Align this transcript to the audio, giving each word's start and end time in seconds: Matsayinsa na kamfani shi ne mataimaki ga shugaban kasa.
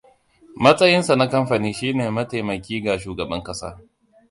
Matsayinsa 0.63 1.13
na 1.15 1.27
kamfani 1.31 1.71
shi 1.77 1.89
ne 1.93 2.05
mataimaki 2.09 2.75
ga 2.85 2.93
shugaban 3.01 3.43
kasa. 3.47 3.69